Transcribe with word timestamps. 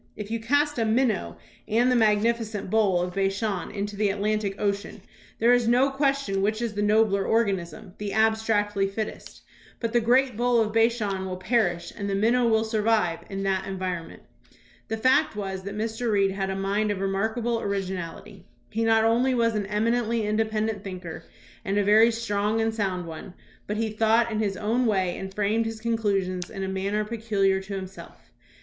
If 0.15 0.31
you 0.31 0.39
cast 0.39 0.79
a 0.79 0.83
minnow 0.83 1.37
and 1.67 1.91
the 1.91 1.95
magnificent 1.95 2.71
bull 2.71 2.97
THOMAS 2.97 3.13
BRACKETT 3.13 3.17
REED 3.33 3.37
205 3.39 3.63
of 3.63 3.69
Bashan 3.69 3.79
into 3.79 3.95
the 3.95 4.09
Atlantic 4.09 4.55
Ocean, 4.59 5.01
there 5.37 5.53
is 5.53 5.67
no 5.67 5.91
question 5.91 6.41
which 6.41 6.59
is 6.59 6.73
the 6.73 6.81
nobler 6.81 7.23
organism, 7.23 7.93
the 7.99 8.11
abstractly 8.11 8.87
fittest, 8.87 9.43
but 9.79 9.93
the 9.93 10.01
great 10.01 10.35
bull 10.35 10.59
of 10.59 10.73
Bashan 10.73 11.23
will 11.27 11.37
perish 11.37 11.93
and 11.95 12.09
the 12.09 12.15
minnow 12.15 12.47
will 12.47 12.63
survive 12.63 13.19
in 13.29 13.43
that 13.43 13.67
en 13.67 13.77
vironment. 13.77 14.21
The 14.87 14.97
fact 14.97 15.35
was 15.35 15.61
that 15.61 15.77
Mr. 15.77 16.09
Reed 16.11 16.31
had 16.31 16.49
a 16.49 16.55
mind 16.55 16.89
of 16.89 16.99
remark 16.99 17.37
able 17.37 17.61
originality. 17.61 18.47
He 18.71 18.83
not 18.83 19.05
only 19.05 19.35
was 19.35 19.53
an 19.53 19.67
eminently 19.67 20.25
in 20.25 20.35
dependent 20.35 20.83
thinker 20.83 21.25
and 21.63 21.77
a 21.77 21.83
very 21.83 22.09
strong 22.09 22.59
and 22.59 22.73
sound 22.73 23.05
one, 23.05 23.35
but 23.67 23.77
he 23.77 23.91
thought 23.91 24.31
in 24.31 24.39
his 24.39 24.57
own 24.57 24.87
way 24.87 25.15
and 25.15 25.31
framed 25.31 25.65
his 25.65 25.79
con 25.79 25.95
clusions 25.95 26.49
in 26.49 26.63
a 26.63 26.67
manner 26.67 27.05
peculiar 27.05 27.61
to 27.61 27.75
himself. 27.75 28.31